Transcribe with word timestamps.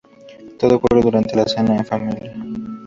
Todo 0.57 0.77
ocurre 0.77 1.03
durante 1.03 1.35
la 1.35 1.45
cena 1.45 1.77
en 1.77 1.85
familia. 1.85 2.33